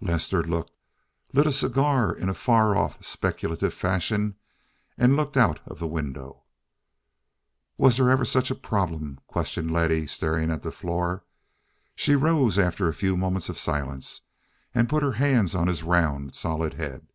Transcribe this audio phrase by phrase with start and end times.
[0.00, 0.70] Lester looked,
[1.32, 4.36] lit a cigar in a far off, speculative fashion,
[4.96, 6.44] and looked out of the window.
[7.76, 11.24] "Was there ever such a problem?" questioned Letty, staring at the floor.
[11.96, 14.20] She rose, after a few moments of silence,
[14.72, 17.08] and put her hands on his round, solid head.